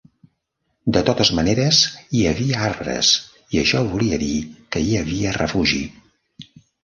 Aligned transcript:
De 0.95 1.01
totes 1.09 1.29
maneres, 1.39 1.81
hi 2.19 2.23
havia 2.29 2.63
arbres 2.69 3.11
i 3.57 3.61
això 3.63 3.83
volia 3.93 4.19
dir 4.25 4.33
que 4.77 4.83
hi 4.87 4.97
havia 5.03 5.35
refugi. 5.39 5.83